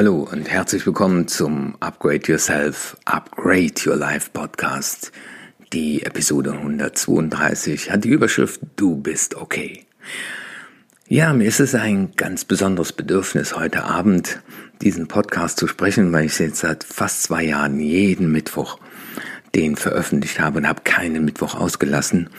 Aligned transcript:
Hallo 0.00 0.26
und 0.32 0.48
herzlich 0.48 0.86
willkommen 0.86 1.28
zum 1.28 1.76
Upgrade 1.80 2.22
Yourself, 2.24 2.96
Upgrade 3.04 3.74
Your 3.84 3.96
Life 3.96 4.30
Podcast. 4.32 5.12
Die 5.74 6.02
Episode 6.06 6.52
132 6.52 7.90
hat 7.90 8.04
die 8.04 8.08
Überschrift 8.08 8.62
Du 8.76 8.96
bist 8.96 9.34
okay. 9.34 9.84
Ja, 11.06 11.34
mir 11.34 11.46
ist 11.46 11.60
es 11.60 11.74
ein 11.74 12.12
ganz 12.16 12.46
besonderes 12.46 12.94
Bedürfnis, 12.94 13.54
heute 13.54 13.84
Abend 13.84 14.40
diesen 14.80 15.06
Podcast 15.06 15.58
zu 15.58 15.66
sprechen, 15.66 16.10
weil 16.14 16.24
ich 16.24 16.38
jetzt 16.38 16.60
seit 16.60 16.82
fast 16.82 17.24
zwei 17.24 17.42
Jahren 17.42 17.78
jeden 17.78 18.32
Mittwoch 18.32 18.78
den 19.54 19.76
veröffentlicht 19.76 20.40
habe 20.40 20.60
und 20.60 20.66
habe 20.66 20.80
keinen 20.82 21.26
Mittwoch 21.26 21.54
ausgelassen. 21.54 22.30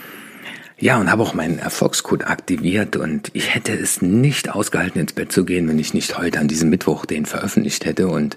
Ja, 0.82 1.00
und 1.00 1.12
habe 1.12 1.22
auch 1.22 1.36
meinen 1.36 1.60
Erfolgscode 1.60 2.26
aktiviert 2.26 2.96
und 2.96 3.30
ich 3.34 3.54
hätte 3.54 3.72
es 3.72 4.02
nicht 4.02 4.50
ausgehalten, 4.50 5.00
ins 5.00 5.14
Bett 5.14 5.32
zu 5.32 5.46
gehen, 5.46 5.68
wenn 5.68 5.78
ich 5.78 5.94
nicht 5.94 6.18
heute 6.18 6.40
an 6.40 6.48
diesem 6.48 6.72
Mittwoch 6.72 7.06
den 7.06 7.28
veröffentlicht 7.28 7.86
hätte. 7.86 8.08
Und 8.08 8.36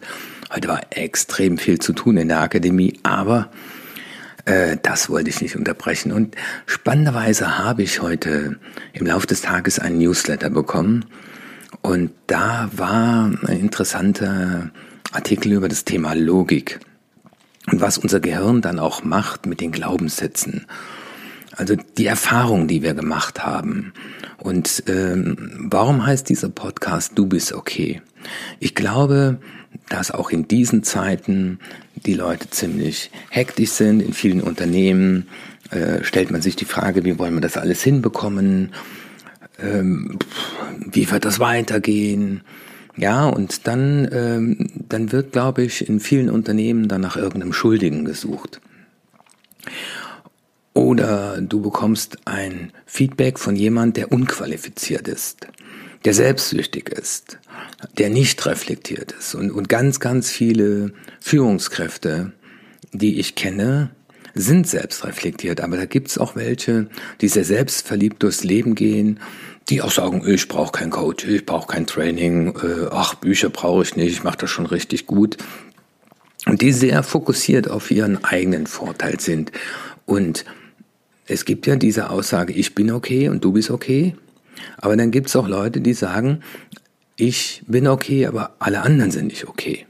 heute 0.52 0.68
war 0.68 0.82
extrem 0.90 1.56
viel 1.56 1.78
zu 1.78 1.94
tun 1.94 2.18
in 2.18 2.28
der 2.28 2.42
Akademie, 2.42 3.00
aber 3.02 3.50
äh, 4.44 4.76
das 4.82 5.08
wollte 5.08 5.30
ich 5.30 5.40
nicht 5.40 5.56
unterbrechen. 5.56 6.12
Und 6.12 6.36
spannenderweise 6.66 7.56
habe 7.56 7.82
ich 7.82 8.02
heute 8.02 8.56
im 8.92 9.06
Laufe 9.06 9.26
des 9.26 9.40
Tages 9.40 9.78
einen 9.78 9.96
Newsletter 9.96 10.50
bekommen 10.50 11.06
und 11.80 12.10
da 12.26 12.68
war 12.76 13.32
ein 13.46 13.58
interessanter 13.58 14.70
Artikel 15.12 15.50
über 15.52 15.70
das 15.70 15.86
Thema 15.86 16.12
Logik 16.12 16.78
und 17.72 17.80
was 17.80 17.96
unser 17.96 18.20
Gehirn 18.20 18.60
dann 18.60 18.78
auch 18.78 19.02
macht 19.02 19.46
mit 19.46 19.62
den 19.62 19.72
Glaubenssätzen. 19.72 20.66
Die 21.96 22.06
Erfahrung, 22.06 22.66
die 22.66 22.82
wir 22.82 22.94
gemacht 22.94 23.44
haben. 23.44 23.92
Und 24.38 24.84
ähm, 24.88 25.68
warum 25.70 26.04
heißt 26.04 26.28
dieser 26.28 26.48
Podcast 26.48 27.12
Du 27.14 27.26
bist 27.26 27.52
okay? 27.52 28.02
Ich 28.58 28.74
glaube, 28.74 29.38
dass 29.88 30.10
auch 30.10 30.30
in 30.30 30.48
diesen 30.48 30.82
Zeiten 30.82 31.58
die 32.06 32.14
Leute 32.14 32.50
ziemlich 32.50 33.10
hektisch 33.30 33.70
sind. 33.70 34.00
In 34.00 34.12
vielen 34.12 34.40
Unternehmen 34.40 35.26
äh, 35.70 36.02
stellt 36.02 36.30
man 36.30 36.42
sich 36.42 36.56
die 36.56 36.64
Frage, 36.64 37.04
wie 37.04 37.18
wollen 37.18 37.34
wir 37.34 37.40
das 37.40 37.56
alles 37.56 37.82
hinbekommen? 37.82 38.72
Ähm, 39.58 40.18
wie 40.90 41.10
wird 41.10 41.24
das 41.24 41.38
weitergehen? 41.38 42.42
Ja, 42.96 43.26
und 43.26 43.66
dann, 43.66 44.08
ähm, 44.12 44.70
dann 44.88 45.10
wird, 45.10 45.32
glaube 45.32 45.62
ich, 45.62 45.88
in 45.88 45.98
vielen 45.98 46.30
Unternehmen 46.30 46.88
dann 46.88 47.00
nach 47.00 47.16
irgendeinem 47.16 47.52
Schuldigen 47.52 48.04
gesucht. 48.04 48.60
Oder 50.84 51.40
du 51.40 51.62
bekommst 51.62 52.18
ein 52.26 52.70
Feedback 52.84 53.38
von 53.38 53.56
jemand, 53.56 53.96
der 53.96 54.12
unqualifiziert 54.12 55.08
ist, 55.08 55.46
der 56.04 56.12
selbstsüchtig 56.12 56.90
ist, 56.90 57.38
der 57.96 58.10
nicht 58.10 58.44
reflektiert 58.44 59.12
ist. 59.12 59.34
Und, 59.34 59.50
und 59.50 59.70
ganz, 59.70 59.98
ganz 59.98 60.30
viele 60.30 60.92
Führungskräfte, 61.20 62.32
die 62.92 63.18
ich 63.18 63.34
kenne, 63.34 63.92
sind 64.34 64.68
selbstreflektiert. 64.68 65.62
Aber 65.62 65.78
da 65.78 65.86
gibt's 65.86 66.18
auch 66.18 66.36
welche, 66.36 66.90
die 67.22 67.28
sehr 67.28 67.46
selbstverliebt 67.46 68.22
durchs 68.22 68.44
Leben 68.44 68.74
gehen, 68.74 69.20
die 69.70 69.80
auch 69.80 69.90
sagen, 69.90 70.22
ich 70.26 70.48
brauche 70.48 70.72
kein 70.72 70.90
Coach, 70.90 71.24
ich 71.24 71.46
brauche 71.46 71.68
kein 71.68 71.86
Training, 71.86 72.48
äh, 72.62 72.88
ach, 72.90 73.14
Bücher 73.14 73.48
brauche 73.48 73.84
ich 73.84 73.96
nicht, 73.96 74.12
ich 74.12 74.22
mache 74.22 74.36
das 74.36 74.50
schon 74.50 74.66
richtig 74.66 75.06
gut. 75.06 75.38
Und 76.44 76.60
die 76.60 76.72
sehr 76.72 77.02
fokussiert 77.02 77.70
auf 77.70 77.90
ihren 77.90 78.22
eigenen 78.22 78.66
Vorteil 78.66 79.18
sind. 79.18 79.50
Und 80.04 80.44
es 81.26 81.44
gibt 81.44 81.66
ja 81.66 81.76
diese 81.76 82.10
Aussage, 82.10 82.52
ich 82.52 82.74
bin 82.74 82.90
okay 82.90 83.28
und 83.28 83.44
du 83.44 83.52
bist 83.52 83.70
okay. 83.70 84.14
Aber 84.78 84.96
dann 84.96 85.10
gibt 85.10 85.28
es 85.28 85.36
auch 85.36 85.48
Leute, 85.48 85.80
die 85.80 85.94
sagen, 85.94 86.40
ich 87.16 87.62
bin 87.66 87.86
okay, 87.86 88.26
aber 88.26 88.54
alle 88.58 88.82
anderen 88.82 89.10
sind 89.10 89.28
nicht 89.28 89.48
okay. 89.48 89.86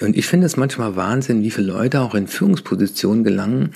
Und 0.00 0.16
ich 0.16 0.26
finde 0.26 0.46
es 0.46 0.56
manchmal 0.56 0.96
Wahnsinn, 0.96 1.42
wie 1.42 1.50
viele 1.50 1.68
Leute 1.68 2.00
auch 2.00 2.14
in 2.14 2.26
Führungspositionen 2.26 3.24
gelangen, 3.24 3.72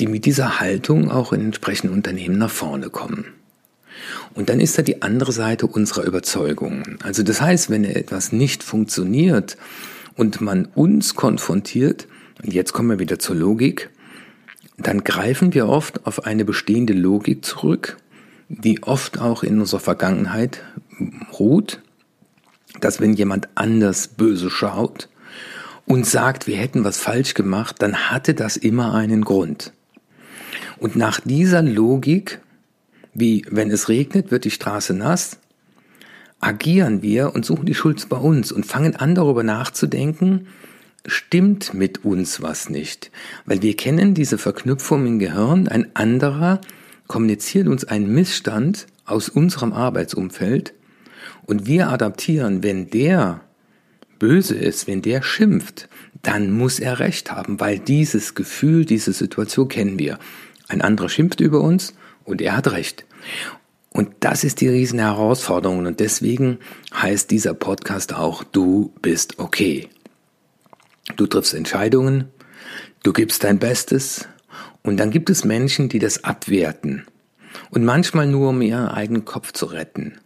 die 0.00 0.06
mit 0.06 0.24
dieser 0.24 0.60
Haltung 0.60 1.10
auch 1.10 1.32
in 1.32 1.40
entsprechenden 1.40 1.94
Unternehmen 1.94 2.38
nach 2.38 2.50
vorne 2.50 2.90
kommen. 2.90 3.26
Und 4.34 4.48
dann 4.48 4.60
ist 4.60 4.76
da 4.78 4.82
die 4.82 5.02
andere 5.02 5.32
Seite 5.32 5.66
unserer 5.66 6.04
Überzeugung. 6.04 6.96
Also 7.02 7.22
das 7.22 7.40
heißt, 7.40 7.70
wenn 7.70 7.84
etwas 7.84 8.32
nicht 8.32 8.62
funktioniert 8.62 9.56
und 10.16 10.40
man 10.40 10.66
uns 10.74 11.14
konfrontiert, 11.14 12.08
und 12.42 12.52
jetzt 12.52 12.72
kommen 12.72 12.90
wir 12.90 12.98
wieder 12.98 13.18
zur 13.18 13.36
Logik, 13.36 13.90
dann 14.78 15.04
greifen 15.04 15.54
wir 15.54 15.68
oft 15.68 16.06
auf 16.06 16.24
eine 16.24 16.44
bestehende 16.44 16.92
Logik 16.92 17.44
zurück, 17.44 17.98
die 18.48 18.82
oft 18.82 19.20
auch 19.20 19.42
in 19.42 19.60
unserer 19.60 19.80
Vergangenheit 19.80 20.62
ruht, 21.38 21.80
dass 22.80 23.00
wenn 23.00 23.14
jemand 23.14 23.48
anders 23.54 24.08
böse 24.08 24.50
schaut 24.50 25.08
und 25.86 26.06
sagt, 26.06 26.46
wir 26.46 26.56
hätten 26.56 26.84
was 26.84 26.98
falsch 26.98 27.34
gemacht, 27.34 27.76
dann 27.80 28.10
hatte 28.10 28.34
das 28.34 28.56
immer 28.56 28.94
einen 28.94 29.24
Grund. 29.24 29.72
Und 30.78 30.96
nach 30.96 31.20
dieser 31.20 31.62
Logik, 31.62 32.40
wie 33.14 33.44
wenn 33.50 33.70
es 33.70 33.88
regnet, 33.88 34.30
wird 34.30 34.44
die 34.44 34.50
Straße 34.50 34.94
nass, 34.94 35.38
agieren 36.40 37.02
wir 37.02 37.34
und 37.34 37.44
suchen 37.44 37.66
die 37.66 37.74
Schuld 37.74 38.08
bei 38.08 38.16
uns 38.16 38.52
und 38.52 38.66
fangen 38.66 38.96
an 38.96 39.14
darüber 39.14 39.42
nachzudenken, 39.42 40.48
stimmt 41.06 41.74
mit 41.74 42.04
uns 42.04 42.42
was 42.42 42.68
nicht. 42.68 43.10
Weil 43.44 43.62
wir 43.62 43.76
kennen 43.76 44.14
diese 44.14 44.38
Verknüpfung 44.38 45.06
im 45.06 45.18
Gehirn, 45.18 45.68
ein 45.68 45.94
anderer 45.94 46.60
kommuniziert 47.06 47.68
uns 47.68 47.84
einen 47.84 48.12
Missstand 48.12 48.86
aus 49.04 49.28
unserem 49.28 49.72
Arbeitsumfeld 49.72 50.74
und 51.44 51.66
wir 51.66 51.88
adaptieren, 51.88 52.62
wenn 52.62 52.88
der 52.90 53.40
böse 54.18 54.54
ist, 54.54 54.86
wenn 54.86 55.02
der 55.02 55.22
schimpft, 55.22 55.88
dann 56.22 56.52
muss 56.52 56.78
er 56.78 57.00
recht 57.00 57.32
haben, 57.32 57.58
weil 57.58 57.78
dieses 57.78 58.34
Gefühl, 58.34 58.84
diese 58.84 59.12
Situation 59.12 59.68
kennen 59.68 59.98
wir. 59.98 60.18
Ein 60.68 60.80
anderer 60.80 61.08
schimpft 61.08 61.40
über 61.40 61.60
uns 61.60 61.94
und 62.24 62.40
er 62.40 62.56
hat 62.56 62.70
recht. 62.70 63.04
Und 63.90 64.10
das 64.20 64.44
ist 64.44 64.60
die 64.60 64.68
riesen 64.68 65.00
Herausforderung 65.00 65.84
und 65.84 66.00
deswegen 66.00 66.58
heißt 66.94 67.30
dieser 67.30 67.52
Podcast 67.52 68.14
auch 68.14 68.44
Du 68.44 68.92
bist 69.02 69.38
okay. 69.38 69.88
Du 71.16 71.26
triffst 71.26 71.54
Entscheidungen, 71.54 72.28
du 73.02 73.12
gibst 73.12 73.44
dein 73.44 73.58
Bestes 73.58 74.28
und 74.82 74.96
dann 74.96 75.10
gibt 75.10 75.30
es 75.30 75.44
Menschen, 75.44 75.88
die 75.88 75.98
das 75.98 76.24
abwerten. 76.24 77.04
Und 77.70 77.84
manchmal 77.84 78.26
nur, 78.26 78.50
um 78.50 78.62
ihren 78.62 78.88
eigenen 78.88 79.24
Kopf 79.24 79.52
zu 79.52 79.66
retten. 79.66 80.18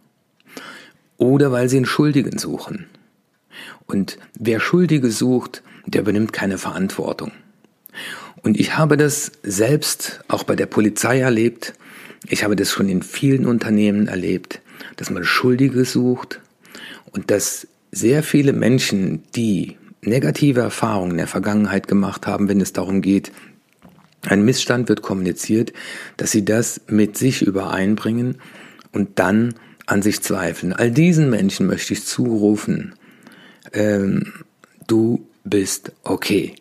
Oder 1.17 1.51
weil 1.51 1.69
sie 1.69 1.77
einen 1.77 1.87
Schuldigen 1.87 2.39
suchen. 2.39 2.87
Und 3.87 4.19
wer 4.39 4.61
Schuldige 4.61 5.11
sucht, 5.11 5.63
der 5.87 6.03
übernimmt 6.03 6.33
keine 6.33 6.59
Verantwortung. 6.59 7.33
Und 8.43 8.59
ich 8.61 8.77
habe 8.77 8.97
das 8.97 9.33
selbst 9.43 10.21
auch 10.29 10.45
bei 10.45 10.57
der 10.57 10.67
Polizei 10.67 11.21
erlebt. 11.21 11.75
Ich 12.29 12.45
habe 12.45 12.57
das 12.57 12.71
schon 12.71 12.89
in 12.89 13.03
vielen 13.03 13.47
Unternehmen 13.47 14.09
erlebt, 14.09 14.61
dass 14.97 15.11
man 15.11 15.25
Schuldige 15.25 15.85
sucht 15.85 16.41
und 17.13 17.31
dass 17.31 17.67
sehr 17.93 18.23
viele 18.23 18.53
Menschen, 18.53 19.23
die 19.35 19.79
negative 20.07 20.61
Erfahrungen 20.61 21.13
in 21.13 21.17
der 21.19 21.27
Vergangenheit 21.27 21.89
gemacht 21.89 22.27
haben, 22.27 22.49
wenn 22.49 22.61
es 22.61 22.73
darum 22.73 23.03
geht, 23.03 23.33
ein 24.27 24.45
Missstand 24.45 24.89
wird 24.89 25.03
kommuniziert, 25.03 25.73
dass 26.17 26.33
sie 26.33 26.45
das 26.45 26.81
mit 26.89 27.17
sich 27.17 27.43
übereinbringen 27.43 28.37
und 28.93 29.19
dann 29.19 29.55
an 29.87 30.03
sich 30.03 30.21
zweifeln. 30.21 30.73
All 30.73 30.91
diesen 30.91 31.31
Menschen 31.31 31.67
möchte 31.67 31.93
ich 31.93 32.05
zurufen, 32.05 32.95
ähm, 33.73 34.33
du 34.87 35.27
bist 35.45 35.93
okay. 36.03 36.55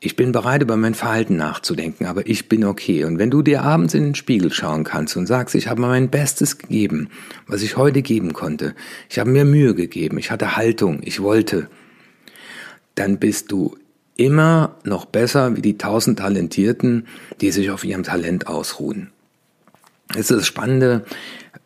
Ich 0.00 0.14
bin 0.14 0.30
bereit, 0.30 0.62
über 0.62 0.76
mein 0.76 0.94
Verhalten 0.94 1.36
nachzudenken, 1.36 2.06
aber 2.06 2.28
ich 2.28 2.48
bin 2.48 2.64
okay. 2.64 3.02
Und 3.04 3.18
wenn 3.18 3.30
du 3.30 3.42
dir 3.42 3.62
abends 3.62 3.94
in 3.94 4.04
den 4.04 4.14
Spiegel 4.14 4.52
schauen 4.52 4.84
kannst 4.84 5.16
und 5.16 5.26
sagst, 5.26 5.56
ich 5.56 5.66
habe 5.66 5.80
mein 5.80 6.08
Bestes 6.08 6.58
gegeben, 6.58 7.08
was 7.48 7.62
ich 7.62 7.76
heute 7.76 8.02
geben 8.02 8.32
konnte, 8.32 8.76
ich 9.10 9.18
habe 9.18 9.30
mir 9.30 9.44
Mühe 9.44 9.74
gegeben, 9.74 10.18
ich 10.18 10.30
hatte 10.30 10.56
Haltung, 10.56 11.00
ich 11.02 11.20
wollte, 11.20 11.68
dann 12.98 13.18
bist 13.18 13.52
du 13.52 13.76
immer 14.16 14.76
noch 14.84 15.04
besser 15.04 15.56
wie 15.56 15.62
die 15.62 15.78
tausend 15.78 16.18
Talentierten, 16.18 17.06
die 17.40 17.52
sich 17.52 17.70
auf 17.70 17.84
ihrem 17.84 18.02
Talent 18.02 18.48
ausruhen. 18.48 19.10
Es 20.14 20.30
ist 20.30 20.40
das 20.40 20.46
Spannende, 20.46 21.04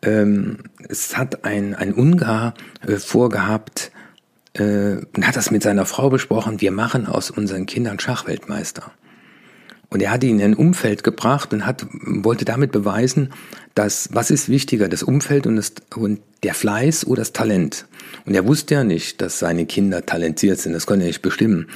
ähm, 0.01 0.59
es 0.87 1.17
hat 1.17 1.45
ein, 1.45 1.73
ein 1.73 1.93
Ungar 1.93 2.53
äh, 2.85 2.97
vorgehabt, 2.97 3.91
äh, 4.53 4.97
und 5.15 5.27
hat 5.27 5.35
das 5.35 5.49
mit 5.49 5.63
seiner 5.63 5.85
Frau 5.85 6.09
besprochen, 6.09 6.61
wir 6.61 6.71
machen 6.71 7.07
aus 7.07 7.31
unseren 7.31 7.65
Kindern 7.65 7.99
Schachweltmeister. 7.99 8.91
Und 9.93 10.01
er 10.01 10.09
hat 10.09 10.23
ihn 10.23 10.39
in 10.39 10.45
ein 10.45 10.53
Umfeld 10.55 11.03
gebracht 11.03 11.53
und 11.53 11.67
hat, 11.67 11.85
wollte 12.01 12.45
damit 12.45 12.71
beweisen, 12.71 13.29
dass, 13.75 14.09
was 14.11 14.31
ist 14.31 14.49
wichtiger, 14.49 14.89
das 14.89 15.03
Umfeld 15.03 15.45
und, 15.45 15.55
das, 15.55 15.73
und 15.95 16.19
der 16.41 16.55
Fleiß 16.55 17.05
oder 17.05 17.21
das 17.21 17.31
Talent. 17.31 17.85
Und 18.25 18.33
er 18.33 18.47
wusste 18.47 18.73
ja 18.73 18.83
nicht, 18.83 19.21
dass 19.21 19.37
seine 19.37 19.67
Kinder 19.67 20.03
talentiert 20.03 20.57
sind, 20.59 20.73
das 20.73 20.87
konnte 20.87 21.05
er 21.05 21.09
nicht 21.09 21.21
bestimmen. 21.21 21.67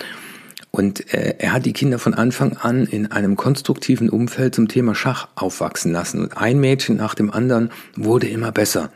Und 0.71 1.13
äh, 1.13 1.35
er 1.37 1.53
hat 1.53 1.67
die 1.67 1.73
Kinder 1.73 1.99
von 1.99 2.15
Anfang 2.15 2.57
an 2.57 2.87
in 2.87 3.11
einem 3.11 3.35
konstruktiven 3.35 4.09
Umfeld 4.09 4.55
zum 4.55 4.67
Thema 4.67 4.95
Schach 4.95 5.27
aufwachsen 5.35 5.91
lassen. 5.91 6.21
Und 6.21 6.37
ein 6.37 6.59
Mädchen 6.59 6.97
nach 6.97 7.13
dem 7.13 7.29
anderen 7.29 7.69
wurde 7.95 8.27
immer 8.27 8.51
besser. 8.51 8.91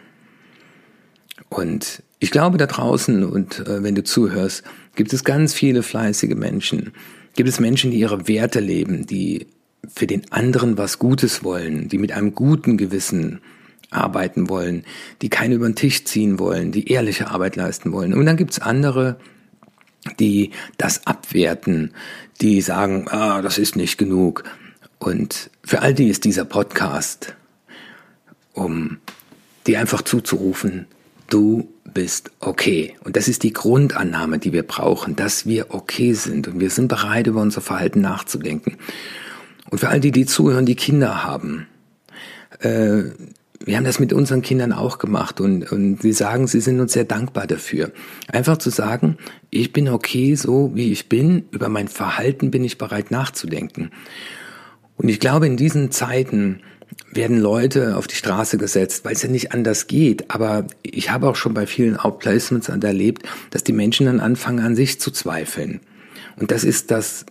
Und 1.50 2.02
Ich 2.24 2.30
glaube, 2.30 2.60
da 2.60 2.68
draußen 2.68 3.24
und 3.24 3.68
äh, 3.68 3.84
wenn 3.84 3.96
du 3.96 4.04
zuhörst, 4.04 4.64
gibt 4.96 5.12
es 5.12 5.24
ganz 5.24 5.54
viele 5.56 5.82
fleißige 5.82 6.36
Menschen. 6.36 6.94
Gibt 7.36 7.50
es 7.50 7.60
Menschen, 7.60 7.92
die 7.92 8.00
ihre 8.00 8.28
Werte 8.28 8.60
leben, 8.60 9.06
die 9.06 9.48
für 9.88 10.08
den 10.08 10.32
anderen 10.32 10.78
was 10.78 11.00
Gutes 11.00 11.44
wollen, 11.44 11.90
die 11.90 11.98
mit 11.98 12.12
einem 12.12 12.36
guten 12.36 12.78
Gewissen 12.78 13.42
arbeiten 13.90 14.50
wollen, 14.50 14.86
die 15.22 15.30
keine 15.30 15.56
über 15.56 15.68
den 15.68 15.76
Tisch 15.76 16.06
ziehen 16.06 16.40
wollen, 16.40 16.72
die 16.72 16.92
ehrliche 16.92 17.30
Arbeit 17.30 17.56
leisten 17.56 17.92
wollen. 17.92 18.14
Und 18.14 18.26
dann 18.26 18.38
gibt's 18.38 18.60
andere, 18.60 19.18
die 20.20 20.52
das 20.78 21.06
abwerten, 21.06 21.94
die 22.40 22.62
sagen, 22.62 23.08
ah, 23.10 23.42
das 23.42 23.58
ist 23.58 23.76
nicht 23.76 23.98
genug. 23.98 24.44
Und 25.00 25.50
für 25.64 25.82
all 25.82 25.94
die 25.94 26.08
ist 26.08 26.26
dieser 26.26 26.46
Podcast, 26.46 27.36
um 28.54 28.98
dir 29.68 29.80
einfach 29.80 30.02
zuzurufen, 30.02 30.88
du 31.32 31.70
bist 31.94 32.32
okay. 32.40 32.96
Und 33.04 33.16
das 33.16 33.28
ist 33.28 33.44
die 33.44 33.54
Grundannahme, 33.54 34.40
die 34.40 34.54
wir 34.54 34.64
brauchen, 34.64 35.16
dass 35.16 35.46
wir 35.46 35.74
okay 35.74 36.14
sind 36.14 36.48
und 36.48 36.60
wir 36.60 36.70
sind 36.70 36.88
bereit, 36.88 37.28
über 37.28 37.42
unser 37.42 37.62
Verhalten 37.62 38.02
nachzudenken. 38.02 38.78
Und 39.70 39.80
für 39.80 39.90
all 39.90 40.00
die, 40.00 40.12
die 40.12 40.26
zuhören, 40.26 40.66
die 40.66 40.76
Kinder 40.76 41.24
haben, 41.24 41.68
äh, 42.60 43.04
wir 43.64 43.78
haben 43.78 43.84
das 43.84 44.00
mit 44.00 44.12
unseren 44.12 44.42
Kindern 44.42 44.74
auch 44.74 44.98
gemacht 44.98 45.40
und, 45.40 45.72
und 45.72 46.02
sie 46.02 46.14
sagen, 46.14 46.48
sie 46.48 46.62
sind 46.62 46.80
uns 46.80 46.94
sehr 46.94 47.04
dankbar 47.04 47.46
dafür. 47.46 47.92
Einfach 48.28 48.58
zu 48.58 48.70
sagen, 48.70 49.18
ich 49.50 49.72
bin 49.72 49.88
okay 49.88 50.36
so, 50.36 50.72
wie 50.74 50.92
ich 50.92 51.10
bin, 51.10 51.46
über 51.52 51.70
mein 51.70 51.88
Verhalten 51.88 52.50
bin 52.50 52.64
ich 52.64 52.80
bereit 52.80 53.12
nachzudenken. 53.12 53.92
Und 54.98 55.10
ich 55.10 55.20
glaube, 55.20 55.46
in 55.48 55.58
diesen 55.58 55.92
Zeiten 55.92 56.62
werden 57.12 57.40
Leute 57.40 57.98
auf 57.98 58.08
die 58.08 58.16
Straße 58.16 58.58
gesetzt, 58.58 59.06
weil 59.06 59.14
es 59.14 59.24
ja 59.24 59.30
nicht 59.30 59.54
anders 59.54 59.88
geht. 59.88 60.30
Aber 60.30 60.66
ich 60.82 61.10
habe 61.12 61.28
auch 61.28 61.36
schon 61.36 61.54
bei 61.54 61.68
vielen 61.68 61.98
Outplacements 61.98 62.70
erlebt, 62.70 63.24
dass 63.50 63.64
die 63.64 63.74
Menschen 63.74 64.06
dann 64.06 64.20
anfangen, 64.20 64.60
an 64.60 64.76
sich 64.76 65.00
zu 65.00 65.12
zweifeln. 65.12 65.82
Und 66.38 66.52
das 66.52 66.64
ist 66.64 66.92
das 66.92 67.26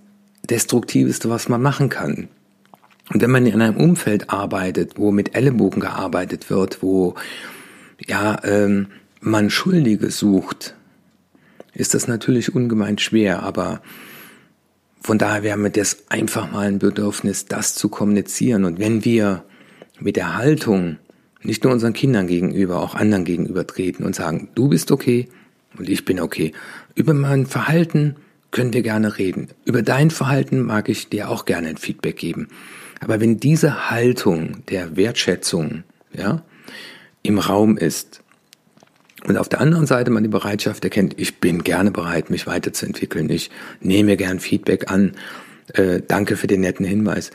Destruktiveste, 0.49 1.31
was 1.31 1.49
man 1.49 1.63
machen 1.63 1.89
kann. 1.89 2.29
Und 3.13 3.21
wenn 3.21 3.31
man 3.31 3.47
in 3.47 3.61
einem 3.61 3.77
Umfeld 3.77 4.31
arbeitet, 4.31 4.93
wo 4.97 5.11
mit 5.11 5.35
Ellenbogen 5.35 5.81
gearbeitet 5.81 6.49
wird, 6.49 6.83
wo 6.83 7.17
ja 8.07 8.39
ähm, 8.45 8.87
man 9.21 9.51
Schuldige 9.51 10.11
sucht, 10.11 10.75
ist 11.75 11.95
das 11.95 12.09
natürlich 12.09 12.55
ungemein 12.55 12.99
schwer. 12.99 13.43
Aber 13.43 13.81
von 15.01 15.19
daher 15.19 15.43
wäre 15.43 15.59
mir 15.59 15.71
das 15.71 16.05
einfach 16.09 16.51
mal 16.53 16.69
ein 16.69 16.79
Bedürfnis, 16.79 17.47
das 17.47 17.75
zu 17.75 17.89
kommunizieren. 17.89 18.65
Und 18.65 18.79
wenn 18.79 19.05
wir 19.05 19.45
mit 20.01 20.17
der 20.17 20.37
Haltung 20.37 20.97
nicht 21.43 21.65
nur 21.65 21.73
unseren 21.73 21.93
Kindern 21.93 22.27
gegenüber, 22.27 22.81
auch 22.81 22.95
anderen 22.95 23.25
gegenüber 23.25 23.67
treten 23.67 24.05
und 24.05 24.15
sagen, 24.15 24.49
du 24.55 24.69
bist 24.69 24.91
okay 24.91 25.29
und 25.79 25.89
ich 25.89 26.05
bin 26.05 26.21
okay. 26.21 26.53
Über 26.95 27.15
mein 27.15 27.47
Verhalten 27.47 28.17
können 28.51 28.73
wir 28.73 28.83
gerne 28.83 29.17
reden. 29.19 29.49
Über 29.65 29.83
dein 29.83 30.11
Verhalten 30.11 30.61
mag 30.61 30.89
ich 30.89 31.09
dir 31.09 31.31
auch 31.31 31.45
gerne 31.45 31.69
ein 31.69 31.77
Feedback 31.77 32.17
geben. 32.17 32.49
Aber 33.01 33.21
wenn 33.21 33.39
diese 33.39 33.91
Haltung 33.91 34.65
der 34.69 34.97
Wertschätzung, 34.97 35.85
ja, 36.13 36.43
im 37.23 37.39
Raum 37.39 37.77
ist 37.77 38.23
und 39.27 39.37
auf 39.37 39.49
der 39.49 39.61
anderen 39.61 39.87
Seite 39.87 40.11
man 40.11 40.23
die 40.23 40.29
Bereitschaft 40.29 40.85
erkennt, 40.85 41.15
ich 41.19 41.39
bin 41.39 41.63
gerne 41.63 41.91
bereit, 41.91 42.31
mich 42.31 42.47
weiterzuentwickeln, 42.47 43.31
ich 43.31 43.51
nehme 43.81 44.17
gern 44.17 44.41
Feedback 44.41 44.91
an, 44.91 45.13
äh, 45.75 46.01
danke 46.07 46.37
für 46.37 46.47
den 46.47 46.61
netten 46.63 46.85
Hinweis, 46.85 47.31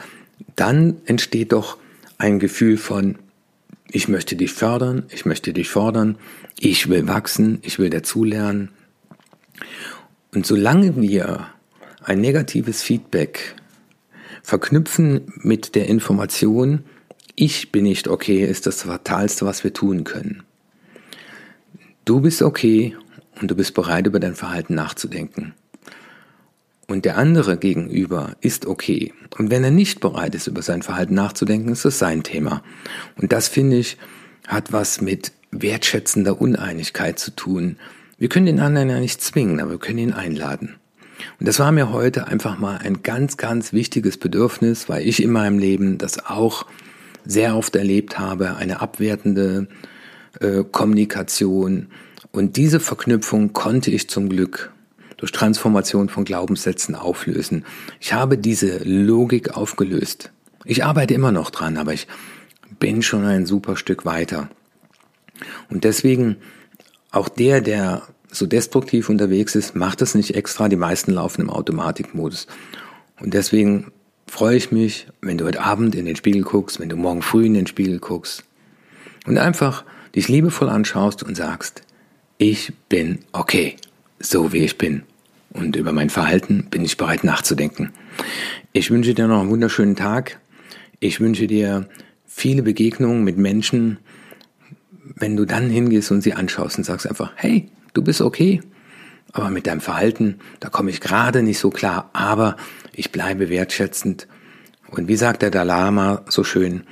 dann 0.55 0.97
entsteht 1.05 1.51
doch 1.51 1.77
ein 2.17 2.39
Gefühl 2.39 2.77
von, 2.77 3.17
ich 3.89 4.07
möchte 4.07 4.35
dich 4.35 4.53
fördern, 4.53 5.03
ich 5.09 5.25
möchte 5.25 5.53
dich 5.53 5.69
fordern, 5.69 6.17
ich 6.59 6.89
will 6.89 7.07
wachsen, 7.07 7.59
ich 7.61 7.79
will 7.79 7.89
dazulernen. 7.89 8.69
Und 10.33 10.45
solange 10.45 10.95
wir 10.95 11.47
ein 12.03 12.19
negatives 12.19 12.81
Feedback 12.81 13.55
verknüpfen 14.43 15.33
mit 15.37 15.75
der 15.75 15.87
Information, 15.87 16.83
ich 17.35 17.71
bin 17.71 17.83
nicht 17.83 18.07
okay, 18.07 18.43
ist 18.43 18.65
das 18.65 18.83
Fatalste, 18.83 19.45
was 19.45 19.63
wir 19.63 19.73
tun 19.73 20.03
können. 20.03 20.43
Du 22.05 22.21
bist 22.21 22.41
okay 22.41 22.95
und 23.41 23.49
du 23.51 23.55
bist 23.55 23.73
bereit, 23.73 24.07
über 24.07 24.19
dein 24.19 24.35
Verhalten 24.35 24.75
nachzudenken 24.75 25.53
und 26.87 27.05
der 27.05 27.17
andere 27.17 27.57
gegenüber 27.57 28.35
ist 28.41 28.65
okay. 28.65 29.13
Und 29.37 29.49
wenn 29.49 29.63
er 29.63 29.71
nicht 29.71 29.99
bereit 29.99 30.35
ist, 30.35 30.47
über 30.47 30.61
sein 30.61 30.83
Verhalten 30.83 31.15
nachzudenken, 31.15 31.71
ist 31.71 31.85
das 31.85 31.99
sein 31.99 32.23
Thema. 32.23 32.61
Und 33.19 33.31
das, 33.31 33.47
finde 33.47 33.77
ich, 33.77 33.97
hat 34.47 34.71
was 34.71 35.01
mit 35.01 35.31
wertschätzender 35.51 36.39
Uneinigkeit 36.39 37.17
zu 37.17 37.31
tun. 37.31 37.77
Wir 38.17 38.29
können 38.29 38.45
den 38.45 38.59
anderen 38.59 38.89
ja 38.89 38.99
nicht 38.99 39.21
zwingen, 39.21 39.59
aber 39.59 39.71
wir 39.71 39.79
können 39.79 39.99
ihn 39.99 40.13
einladen. 40.13 40.75
Und 41.39 41.47
das 41.47 41.59
war 41.59 41.71
mir 41.71 41.91
heute 41.91 42.27
einfach 42.27 42.57
mal 42.59 42.77
ein 42.77 43.01
ganz, 43.01 43.37
ganz 43.37 43.73
wichtiges 43.73 44.17
Bedürfnis, 44.17 44.89
weil 44.89 45.07
ich 45.07 45.23
in 45.23 45.31
meinem 45.31 45.59
Leben 45.59 45.97
das 45.97 46.25
auch 46.25 46.65
sehr 47.25 47.55
oft 47.55 47.75
erlebt 47.75 48.19
habe, 48.19 48.57
eine 48.57 48.81
abwertende 48.81 49.67
äh, 50.39 50.63
Kommunikation. 50.69 51.87
Und 52.31 52.57
diese 52.57 52.79
Verknüpfung 52.79 53.53
konnte 53.53 53.91
ich 53.91 54.09
zum 54.09 54.29
Glück 54.29 54.74
durch 55.17 55.31
Transformation 55.31 56.09
von 56.09 56.25
Glaubenssätzen 56.25 56.95
auflösen. 56.95 57.65
Ich 57.99 58.13
habe 58.13 58.37
diese 58.37 58.83
Logik 58.83 59.55
aufgelöst. 59.55 60.31
Ich 60.65 60.83
arbeite 60.83 61.13
immer 61.13 61.31
noch 61.31 61.51
dran, 61.51 61.77
aber 61.77 61.93
ich 61.93 62.07
bin 62.79 63.01
schon 63.01 63.25
ein 63.25 63.45
super 63.45 63.77
Stück 63.77 64.05
weiter. 64.05 64.49
Und 65.69 65.83
deswegen 65.83 66.37
auch 67.11 67.29
der, 67.29 67.61
der 67.61 68.03
so 68.31 68.45
destruktiv 68.45 69.09
unterwegs 69.09 69.55
ist, 69.55 69.75
macht 69.75 70.01
es 70.01 70.15
nicht 70.15 70.35
extra. 70.35 70.67
Die 70.67 70.75
meisten 70.75 71.11
laufen 71.11 71.41
im 71.41 71.49
Automatikmodus. 71.49 72.47
Und 73.21 73.33
deswegen 73.33 73.91
freue 74.27 74.57
ich 74.57 74.71
mich, 74.71 75.07
wenn 75.21 75.37
du 75.37 75.45
heute 75.45 75.61
Abend 75.61 75.95
in 75.95 76.05
den 76.05 76.15
Spiegel 76.15 76.41
guckst, 76.41 76.79
wenn 76.79 76.89
du 76.89 76.97
morgen 76.97 77.21
früh 77.21 77.45
in 77.45 77.53
den 77.53 77.67
Spiegel 77.67 77.99
guckst 77.99 78.43
und 79.25 79.37
einfach 79.37 79.85
dich 80.15 80.27
liebevoll 80.27 80.69
anschaust 80.69 81.23
und 81.23 81.35
sagst, 81.35 81.83
ich 82.37 82.73
bin 82.89 83.19
okay 83.31 83.77
so 84.19 84.53
wie 84.53 84.63
ich 84.63 84.77
bin. 84.77 85.03
Und 85.51 85.75
über 85.75 85.93
mein 85.93 86.09
Verhalten 86.09 86.67
bin 86.69 86.83
ich 86.83 86.97
bereit 86.97 87.23
nachzudenken. 87.23 87.91
Ich 88.73 88.91
wünsche 88.91 89.13
dir 89.13 89.27
noch 89.27 89.41
einen 89.41 89.49
wunderschönen 89.49 89.95
Tag. 89.95 90.39
Ich 90.99 91.19
wünsche 91.19 91.47
dir 91.47 91.87
viele 92.25 92.61
Begegnungen 92.61 93.23
mit 93.23 93.37
Menschen, 93.37 93.99
wenn 95.15 95.37
du 95.37 95.45
dann 95.45 95.69
hingehst 95.69 96.11
und 96.11 96.21
sie 96.21 96.33
anschaust 96.33 96.77
und 96.77 96.83
sagst 96.83 97.07
einfach, 97.07 97.31
hey, 97.35 97.69
du 97.93 98.01
bist 98.01 98.21
okay, 98.21 98.61
aber 99.31 99.49
mit 99.49 99.67
deinem 99.67 99.81
Verhalten, 99.81 100.39
da 100.59 100.69
komme 100.69 100.89
ich 100.89 100.99
gerade 100.99 101.43
nicht 101.43 101.59
so 101.59 101.69
klar, 101.69 102.09
aber 102.13 102.57
ich 102.93 103.11
bleibe 103.11 103.49
wertschätzend. 103.49 104.27
Und 104.91 105.07
wie 105.07 105.15
sagt 105.15 105.41
der 105.41 105.51
Dalama 105.51 106.23
so 106.27 106.43
schön, 106.43 106.83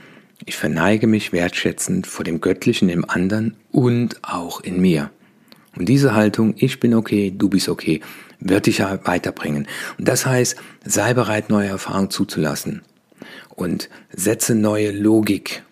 ich 0.45 0.55
verneige 0.55 1.07
mich 1.07 1.31
wertschätzend 1.31 2.07
vor 2.07 2.25
dem 2.25 2.41
Göttlichen 2.41 2.89
im 2.89 3.09
anderen 3.09 3.55
und 3.71 4.19
auch 4.23 4.61
in 4.61 4.81
mir. 4.81 5.09
Und 5.75 5.87
diese 5.89 6.13
Haltung, 6.13 6.53
ich 6.57 6.79
bin 6.79 6.93
okay, 6.93 7.33
du 7.35 7.49
bist 7.49 7.69
okay, 7.69 8.01
wird 8.39 8.67
dich 8.67 8.79
ja 8.79 8.99
weiterbringen. 9.05 9.67
Und 9.97 10.07
das 10.07 10.25
heißt, 10.25 10.55
sei 10.85 11.13
bereit, 11.13 11.49
neue 11.49 11.69
Erfahrungen 11.69 12.09
zuzulassen 12.09 12.81
und 13.49 13.89
setze 14.11 14.55
neue 14.55 14.91
Logik. 14.91 15.63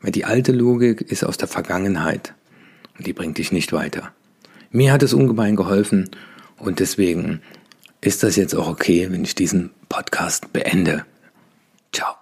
Weil 0.00 0.12
die 0.12 0.24
alte 0.24 0.52
Logik 0.52 1.00
ist 1.00 1.24
aus 1.24 1.36
der 1.36 1.48
Vergangenheit 1.48 2.34
und 2.96 3.06
die 3.06 3.12
bringt 3.12 3.38
dich 3.38 3.52
nicht 3.52 3.72
weiter. 3.72 4.12
Mir 4.70 4.92
hat 4.92 5.02
es 5.02 5.14
ungemein 5.14 5.56
geholfen 5.56 6.10
und 6.58 6.80
deswegen 6.80 7.40
ist 8.00 8.22
das 8.22 8.36
jetzt 8.36 8.54
auch 8.54 8.68
okay, 8.68 9.08
wenn 9.10 9.24
ich 9.24 9.34
diesen 9.34 9.70
Podcast 9.88 10.52
beende. 10.52 11.04
Ciao. 11.92 12.14